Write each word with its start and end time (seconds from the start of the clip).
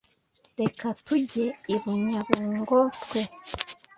reka 0.59 0.87
tujye 1.05 1.45
ibunyabungo 1.75 2.79
twe" 3.03 3.21